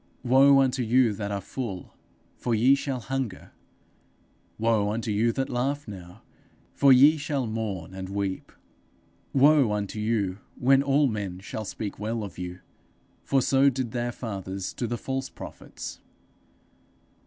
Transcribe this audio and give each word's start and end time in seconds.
Woe 0.23 0.61
unto 0.61 0.81
you 0.81 1.13
that 1.13 1.31
are 1.31 1.39
full, 1.39 1.93
for 2.35 2.55
ye 2.55 2.73
shall 2.73 3.01
hunger. 3.01 3.51
Woe 4.57 4.89
unto 4.89 5.11
you 5.11 5.31
that 5.33 5.47
laugh 5.47 5.87
now, 5.87 6.23
for 6.73 6.91
ye 6.91 7.17
shall 7.17 7.45
mourn 7.45 7.93
and 7.93 8.09
weep. 8.09 8.51
Woe 9.31 9.71
unto 9.71 9.99
you 9.99 10.39
when 10.55 10.81
all 10.81 11.05
men 11.05 11.37
shall 11.39 11.65
speak 11.65 11.99
well 11.99 12.23
of 12.23 12.39
you; 12.39 12.61
for 13.23 13.43
so 13.43 13.69
did 13.69 13.91
their 13.91 14.11
fathers 14.11 14.73
to 14.73 14.87
the 14.87 14.97
false 14.97 15.29
prophets.' 15.29 15.99